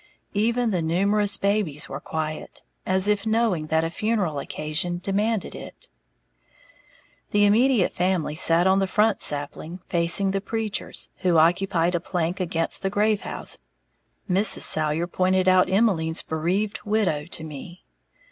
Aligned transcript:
Even 0.33 0.71
the 0.71 0.81
numerous 0.81 1.37
babies 1.37 1.87
were 1.87 1.99
quiet, 1.99 2.63
as 2.87 3.07
if 3.07 3.27
knowing 3.27 3.67
that 3.67 3.83
a 3.83 3.91
funeral 3.91 4.39
occasion 4.39 4.97
demanded 5.03 5.53
it. 5.53 5.89
The 7.29 7.45
immediate 7.45 7.91
family 7.93 8.35
sat 8.35 8.65
on 8.65 8.79
the 8.79 8.87
front 8.87 9.21
sapling, 9.21 9.79
facing 9.89 10.31
the 10.31 10.41
preachers, 10.41 11.09
who 11.17 11.37
occupied 11.37 11.93
a 11.93 11.99
plank 11.99 12.39
against 12.39 12.81
the 12.81 12.89
grave 12.89 13.21
house. 13.21 13.59
Mrs. 14.27 14.61
Salyer 14.61 15.05
pointed 15.05 15.47
out 15.47 15.69
Emmeline's 15.69 16.23
bereaved 16.23 16.79
"widow" 16.83 17.25
to 17.25 17.43
me. 17.43 17.83